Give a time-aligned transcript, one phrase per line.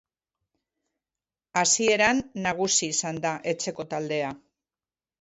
[1.61, 4.37] Hasieran nagusi izan da etxeko taldea.